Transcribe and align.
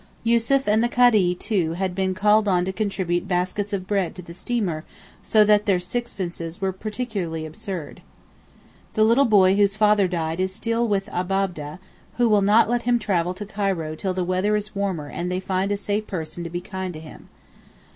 Yussuf 0.23 0.67
and 0.67 0.83
the 0.83 0.89
Kadee 0.89 1.35
too 1.35 1.73
had 1.73 1.93
been 1.93 2.15
called 2.15 2.47
on 2.47 2.65
to 2.65 2.73
contribute 2.73 3.27
baskets 3.27 3.71
of 3.71 3.85
bread 3.85 4.15
to 4.15 4.23
the 4.23 4.33
steamer 4.33 4.83
so 5.21 5.43
that 5.45 5.67
their 5.67 5.79
sixpences 5.79 6.59
were 6.59 6.71
particularly 6.73 7.45
absurd. 7.45 8.01
The 8.95 9.03
little 9.03 9.25
boy 9.25 9.55
whose 9.57 9.75
father 9.75 10.07
died 10.07 10.39
is 10.39 10.51
still 10.55 10.87
with 10.87 11.05
the 11.05 11.15
Abab'deh, 11.19 11.77
who 12.17 12.27
will 12.27 12.41
not 12.41 12.67
let 12.67 12.81
him 12.81 12.97
travel 12.97 13.35
to 13.35 13.45
Cairo 13.45 13.93
till 13.93 14.15
the 14.15 14.25
weather 14.25 14.55
is 14.55 14.73
warmer 14.75 15.07
and 15.07 15.31
they 15.31 15.39
find 15.39 15.71
a 15.71 15.77
safe 15.77 16.07
person 16.07 16.43
to 16.43 16.49
be 16.49 16.61
kind 16.61 16.95
to 16.95 16.99
him. 16.99 17.29